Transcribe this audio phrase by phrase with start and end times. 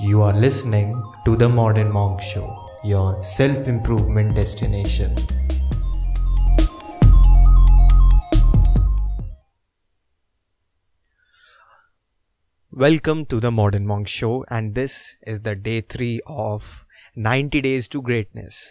[0.00, 5.16] You are listening to The Modern Monk Show, your self improvement destination.
[12.72, 16.86] Welcome to The Modern Monk Show, and this is the day 3 of
[17.16, 18.62] 90 Days to Greatness.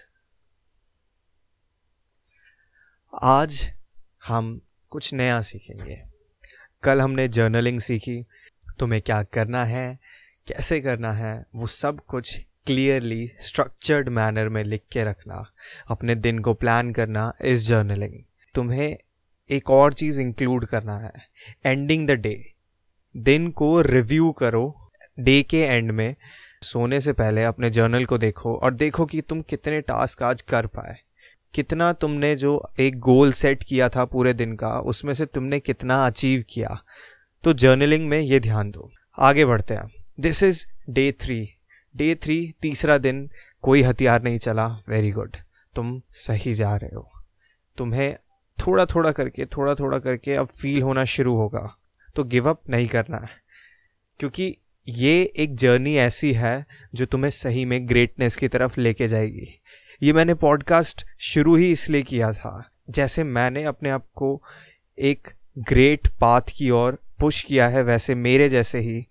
[3.13, 3.71] आज
[4.27, 4.59] हम
[4.91, 6.01] कुछ नया सीखेंगे
[6.83, 8.21] कल हमने journaling सीखी
[8.79, 9.87] तुम्हें क्या करना है
[10.47, 15.51] कैसे करना है, वो सब कुछ क्लियरली स्ट्रक्चर्ड मैनर में लिख के रखना,
[15.87, 18.13] अपने दिन को प्लान करना इस जर्नलिंग
[18.55, 18.97] तुम्हें
[19.49, 21.11] एक और चीज़ इंक्लूड करना है
[21.65, 22.51] एंडिंग द डे
[23.17, 26.15] दिन को रिव्यू करो डे के एंड में,
[26.63, 30.65] सोने से पहले अपने जर्नल को देखो और देखो कि तुम कितने टास्क आज कर
[30.65, 30.95] पाए.
[31.53, 36.05] कितना तुमने जो एक गोल सेट किया था पूरे दिन का, उसमें से तुमने कितना
[36.05, 36.83] अचीव किया.
[37.43, 38.91] तो जर्नलिंग में ये ध्यान दो.
[39.19, 39.96] आगे बढ़ते हैं.
[40.19, 41.53] This is day three
[41.95, 43.29] day three तीसरा दिन,
[43.61, 44.67] कोई हथियार नहीं चला.
[44.67, 45.35] वेरी गुड
[45.75, 47.11] तुम सही जा रहे हो.
[47.77, 48.15] तुम्हें
[48.57, 51.77] थोड़ा थोड़ा करके थोड़ा थोड़ा करके अब फील होना शुरू होगा.
[52.15, 53.17] तो गिव अप नहीं करना.
[53.17, 53.29] है
[54.19, 59.61] क्योंकि ये एक जर्नी ऐसी है जो तुम्हें सही में ग्रेटनेस की तरफ़ लेके जाएगी.
[60.03, 62.71] ये मैंने पॉडकास्ट शुरू ही इसलिए किया था.
[62.89, 64.43] जैसे मैंने अपने आप को
[64.99, 65.27] एक
[65.57, 69.07] ग्रेट पाथ की ओर पुश किया है, वैसे मेरे जैसे ही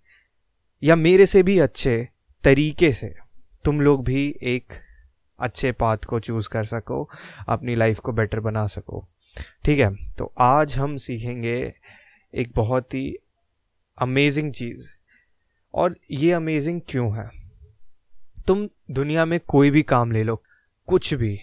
[0.83, 2.09] या मेरे से भी अच्छे
[2.45, 3.15] तरीके से
[3.65, 4.73] तुम लोग भी एक
[5.41, 7.11] अच्छे पाथ को चूज़ कर सको,
[7.49, 9.09] अपनी लाइफ को बेटर बना सको।
[9.65, 10.15] ठीक है?
[10.15, 11.75] तो आज हम सीखेंगे
[12.35, 13.17] एक बहुत ही
[13.99, 14.93] अमेजिंग चीज़।
[15.75, 17.31] और ये अमेजिंग क्यों है?
[18.47, 20.43] तुम दुनिया में कोई भी काम ले लो,
[20.87, 21.41] कुछ भी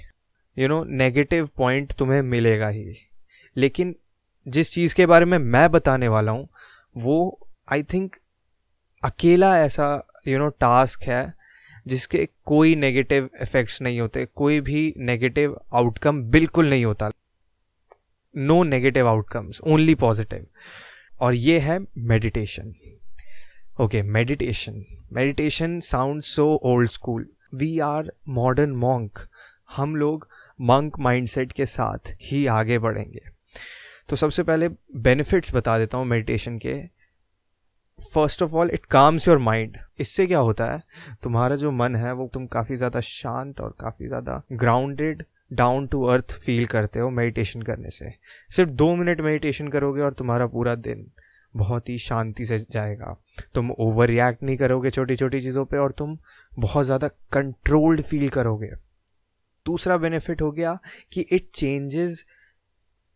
[0.60, 2.96] यू नो नेगेटिव पॉइंट तुम्हें मिलेगा ही।
[3.58, 3.96] लेकिन
[4.48, 6.50] जिस चीज़ के बारे में मैं बताने वाला हूँ,
[6.98, 8.16] वो आई थिंक
[9.04, 9.88] अकेला ऐसा
[10.28, 11.34] यू नो टास्क है,
[11.86, 17.12] जिसके कोई नेगेटिव इफेक्ट्स नहीं होते, कोई भी नेगेटिव आउटकम बिल्कुल नहीं होता।
[18.36, 20.46] No negative outcomes only positive
[21.22, 22.74] और ये है meditation
[23.82, 24.84] okay meditation
[25.14, 29.20] meditation sound so old school we are modern monk
[29.76, 30.28] हम लोग
[30.60, 33.22] मंक माइंडसेट के साथ ही आगे बढ़ेंगे।
[34.10, 34.68] तो सबसे पहले
[34.98, 36.74] बेनिफिट्स बता देता हूँ मेडिटेशन के।
[38.00, 40.82] First of all it calms your mind इससे क्या होता है?
[41.24, 45.24] तुम्हारा जो मन है, वो तुम काफ़ी ज़्यादा शांत और काफ़ी ज़्यादा grounded
[45.54, 48.14] down to earth feel करते हो मेडिटेशन करने से।
[48.52, 51.06] सिर्फ़ दो मिनट मेडिटेशन करोगे और तुम्हारा पूरा दिन
[51.54, 53.16] बहुत ही शांति से जाएगा।
[53.56, 56.18] तुम ओवर रिएक्ट नहीं करोगे छोटी छोटी चीज़ों पे और तुम
[56.54, 58.72] बहुत ज़्यादा कंट्रोल्ड फील करोगे।
[59.66, 60.78] दूसरा बेनिफिट हो गया
[61.12, 62.26] कि it changes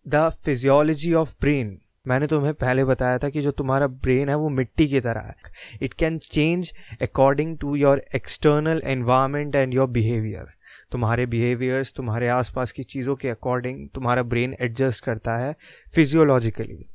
[0.06, 1.78] the physiology of brain
[2.08, 5.36] मैंने तुम्हें पहले बताया था कि जो तुम्हारा ब्रेन है, वो मिट्टी की तरह है।
[5.82, 10.54] It can change according to your external environment and your behaviour
[10.92, 15.56] तुम्हारे बिहेवियर्स तुम्हारे आसपास की चीज़ों के अकॉर्डिंग तुम्हारा ब्रेन एडजस्ट करता है
[15.96, 16.86] फिजियोलॉजिकली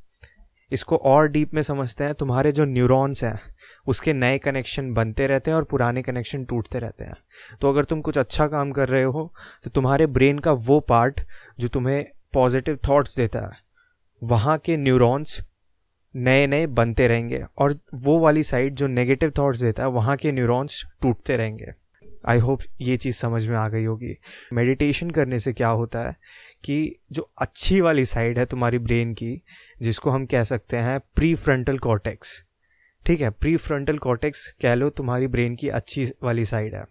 [0.71, 3.39] इसको और डीप में समझते हैं, तुम्हारे जो न्यूरॉन्स हैं,
[3.87, 7.15] उसके नए कनेक्शन बनते रहते हैं और पुराने कनेक्शन टूटते रहते हैं।
[7.61, 9.31] तो अगर तुम कुछ अच्छा काम कर रहे हो
[9.63, 11.21] तो तुम्हारे ब्रेन का वो पार्ट
[11.59, 12.03] जो तुम्हें
[12.33, 13.61] पॉजिटिव थॉट्स देता है।
[14.23, 15.41] वहाँ के न्यूरॉन्स
[16.15, 20.31] नए नए बनते रहेंगे और वो वाली साइड जो नेगेटिव थॉट्स देता है, वहाँ के
[20.31, 21.71] न्यूरॉन्स टूटते रहेंगे।
[22.27, 24.17] आई होप ये चीज़ समझ में आ गई होगी।
[24.53, 26.15] मेडिटेशन करने से क्या होता है
[26.63, 29.41] कि जो अच्छी वाली साइड है तुम्हारी ब्रेन की,
[29.81, 32.43] जिसको हम कह सकते हैं प्री फ्रंटल कॉर्टेक्स
[33.05, 33.29] ठीक है?
[33.29, 36.83] प्री फ्रंटल कॉर्टेक्स कह लो तुम्हारी ब्रेन की अच्छी वाली साइड है।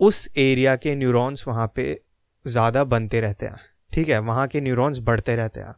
[0.00, 2.00] उस एरिया के न्यूरॉन्स वहाँ पे
[2.46, 3.56] ज़्यादा बनते रहते हैं।
[3.92, 4.18] ठीक है?
[4.18, 5.74] वहाँ के न्यूरॉन्स बढ़ते रहते हैं।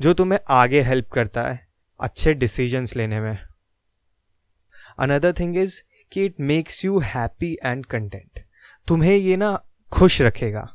[0.00, 1.66] जो तुम्हें आगे हेल्प करता है,
[2.00, 3.38] अच्छे डिसीजंस लेने में।
[4.98, 5.80] अनदर थिंग इज़
[6.12, 8.40] कि it makes you happy and content
[8.88, 10.68] तुम्हें ये ना खुश रखेगा।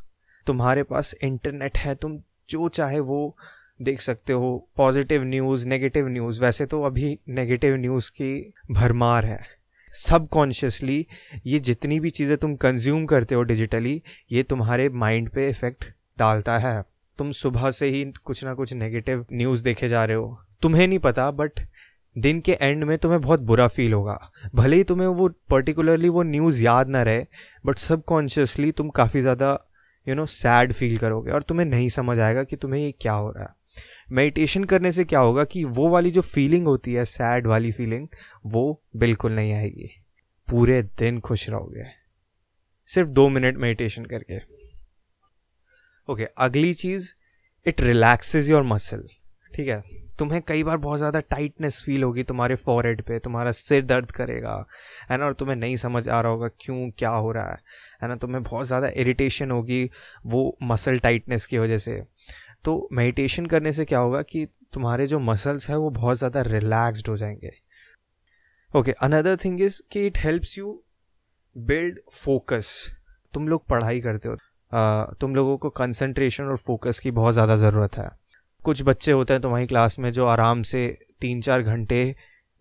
[0.47, 3.37] तुम्हारे पास इंटरनेट है, तुम जो चाहे वो
[3.81, 9.39] देख सकते हो। पॉजिटिव न्यूज़ नेगेटिव न्यूज़ वैसे तो अभी नेगेटिव न्यूज़ की भरमार है।
[9.93, 11.06] सबकॉन्शियसली
[11.45, 14.01] ये जितनी भी चीज़ें तुम कंज्यूम करते हो डिजिटली
[14.31, 15.85] ये तुम्हारे माइंड पे इफ़ेक्ट
[16.19, 16.83] डालता है।
[17.21, 21.00] तुम सुबह से ही कुछ ना कुछ नेगेटिव न्यूज़ देखे जा रहे हो। तुम्हें नहीं
[21.00, 21.59] पता बट
[22.15, 24.18] दिन के एंड में तुम्हें बहुत बुरा फील होगा।
[24.56, 27.25] भले ही तुम्हें वो पर्टिकुलरली वो न्यूज़ याद ना रहे
[27.65, 29.51] बट सबकॉन्शियसली तुम काफ़ी ज़्यादा
[30.07, 33.29] यू नो सैड फील करोगे और तुम्हें नहीं समझ आएगा कि तुम्हें ये क्या हो
[33.31, 33.53] रहा है।
[34.12, 38.07] मेडिटेशन करने से क्या होगा कि वो वाली जो फीलिंग होती है सैड वाली फीलिंग
[38.45, 39.89] वो बिल्कुल नहीं आएगी।
[40.47, 41.85] पूरे दिन खुश रहोगे।
[42.88, 44.39] सिर्फ़ दो मिनट मेडिटेशन करके।
[46.12, 47.13] ओके okay, अगली चीज़
[47.66, 49.08] इट रिलैक्सेज योर मसल
[49.56, 49.81] ठीक है?
[50.19, 54.66] तुम्हें कई बार बहुत ज़्यादा टाइटनेस फील होगी तुम्हारे फॉरहेड पे तुम्हारा सिर दर्द करेगा
[55.12, 55.25] है ना?
[55.25, 57.58] और तुम्हें नहीं समझ आ रहा होगा क्यों क्या हो रहा है
[58.04, 58.16] है ना?
[58.16, 59.90] तुम्हें बहुत ज़्यादा इरिटेशन होगी
[60.25, 62.02] वो मसल टाइटनेस की वजह से.
[62.63, 67.08] तो मेडिटेशन करने से क्या होगा कि तुम्हारे जो मसल्स हैं वो बहुत ज़्यादा रिलैक्सड
[67.10, 67.52] हो जाएँगे.
[68.72, 70.84] ओके अनदर थिंग इज़ कि it helps you
[71.56, 72.90] build focus
[73.34, 74.36] तुम लोग पढ़ाई करते हो
[74.71, 78.09] तुम लोगों को कंसंट्रेशन और फोकस की बहुत ज़्यादा ज़रूरत है।
[78.63, 80.88] कुछ बच्चे होते हैं तुम्हारी क्लास में जो आराम से
[81.21, 82.03] तीन चार घंटे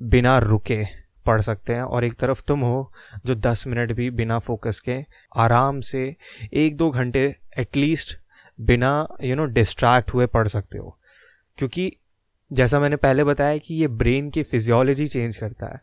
[0.00, 0.84] बिना रुके
[1.26, 2.92] पढ़ सकते हैं और एक तरफ़ तुम हो
[3.26, 4.98] जो दस मिनट भी बिना फोकस के
[5.36, 6.04] आराम से
[6.54, 7.24] एक दो घंटे
[7.58, 8.16] एटलीस्ट
[8.58, 8.92] बिना
[9.22, 10.96] यू नो डिस्ट्रैक्ट हुए पढ़ सकते हो।
[11.58, 11.92] क्योंकि
[12.50, 15.80] जैसा मैंने पहले बताया कि ये ब्रेन की फिजियोलॉजी चेंज करता है।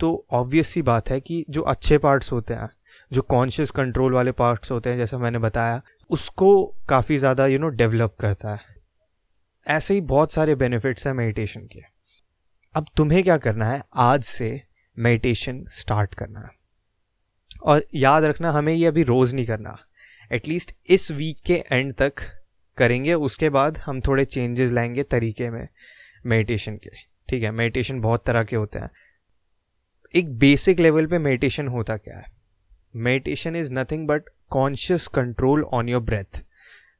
[0.00, 2.68] तो ऑब्वियस सी बात है कि जो अच्छे पार्ट्स होते हैं
[3.12, 7.68] जो कॉन्शियस कंट्रोल वाले पार्ट्स होते हैं, जैसा मैंने बताया, उसको काफ़ी ज़्यादा यू नो
[7.68, 8.60] डेवलप करता है।
[9.66, 11.80] ऐसे ही बहुत सारे बेनिफिट्स हैं मेडिटेशन के।
[12.76, 13.82] अब तुम्हें क्या करना है?
[13.94, 14.62] आज से
[14.98, 16.50] मेडिटेशन स्टार्ट करना। है
[17.62, 19.78] और याद रखना, हमें ये अभी रोज़ नहीं करना।
[20.32, 22.12] एटलीस्ट इस वीक के एंड तक
[22.78, 25.68] करेंगे, उसके बाद हम थोड़े चेंजेस लाएँगे तरीके में
[26.26, 26.90] मेडिटेशन के।
[27.28, 28.90] ठीक है मेडिटेशन बहुत तरह के होते हैं।
[30.14, 32.37] एक बेसिक लेवल पे मेडिटेशन होता क्या है?
[32.98, 36.44] Meditation is nothing but conscious control on your breath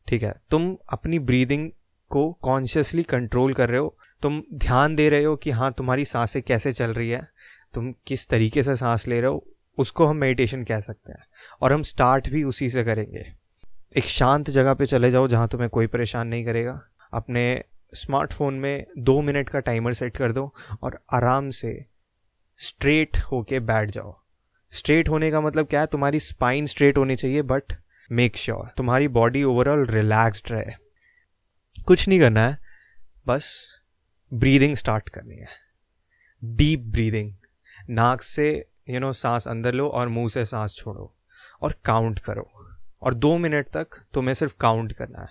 [0.08, 0.34] ठीक है?
[0.50, 1.70] तुम अपनी ब्रीदिंग
[2.08, 6.42] को कॉन्शियसली कंट्रोल कर रहे हो। तुम ध्यान दे रहे हो कि हाँ तुम्हारी साँसें
[6.42, 7.28] कैसे चल रही है?
[7.74, 9.46] तुम किस तरीके से सांस ले रहे हो?
[9.78, 11.24] उसको हम मेडिटेशन कह सकते हैं।
[11.62, 13.32] और हम स्टार्ट भी उसी से करेंगे।
[13.96, 16.82] एक शांत जगह पे चले जाओ जहाँ तुम्हें कोई परेशान नहीं करेगा।
[17.14, 17.64] अपने
[17.94, 21.84] स्मार्टफ़ोन में दो मिनट का टाइमर सेट कर दो और आराम से
[22.58, 24.20] स्ट्रेट होके बैठ जाओ।
[24.72, 25.86] स्ट्रेट होने का मतलब क्या है?
[25.86, 27.62] तुम्हारी स्पाइन स्ट्रेट होनी चाहिए बट
[28.12, 30.72] मेक श्योर तुम्हारी बॉडी ओवरऑल रिलैक्स्ड रहे।
[31.82, 32.58] कुछ नहीं करना है
[33.26, 33.74] बस
[34.34, 35.48] ब्रीदिंग स्टार्ट करनी है।
[36.44, 37.34] डीप ब्रीदिंग
[37.90, 41.14] नाक से यू you नो know, सांस अंदर लो और मुँह से सांस छोड़ो
[41.62, 42.50] और काउंट करो।
[43.02, 45.28] और दो मिनट तक तुम्हें सिर्फ़ काउंट करना है।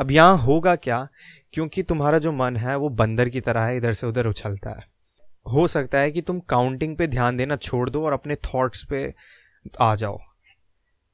[0.00, 1.08] अब यहाँ होगा क्या?
[1.52, 4.95] क्योंकि तुम्हारा जो मन है वो बंदर की तरह है इधर से उधर उछलता है।
[5.52, 9.14] हो सकता है कि तुम काउंटिंग पे ध्यान देना छोड़ दो और अपने थॉट्स पे
[9.80, 10.18] आ जाओ।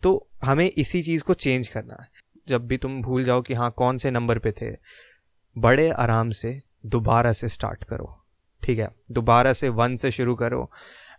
[0.02, 2.08] तो हमें इसी चीज़ को चेंज करना है।
[2.48, 4.76] जब भी तुम भूल जाओ कि हाँ कौन से नंबर पे थे,
[5.58, 8.18] बड़े आराम से दोबारा से स्टार्ट करो।
[8.62, 8.88] ठीक है?
[9.10, 10.70] दोबारा से वन से शुरू करो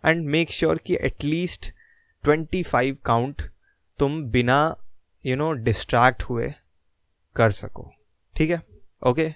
[0.04, 1.70] एंड मेक श्योर कि at least
[2.22, 3.42] twenty five count
[3.98, 4.76] तुम बिना
[5.26, 6.52] यू नो डिस्ट्रैक्ट हुए
[7.36, 7.92] कर सको।
[8.36, 8.62] ठीक है?
[9.06, 9.32] ओके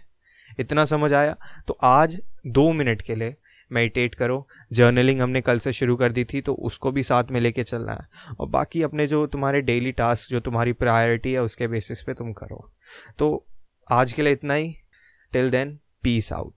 [0.61, 1.37] इतना समझ आया?
[1.67, 3.37] तो आज दो मिनट के लिए
[3.73, 7.41] मेडिटेट करो। जर्नलिंग हमने कल से शुरू कर दी थी तो उसको भी साथ में
[7.41, 11.69] लेके चलना है। और बाकी अपने जो तुम्हारे डेली टास्क जो तुम्हारी प्रायोरिटी है, उसके
[11.69, 12.73] बेसिस पे तुम करो।
[13.19, 13.47] तो
[13.91, 14.75] आज के लिए इतना ही।
[15.33, 16.47] Till then peace out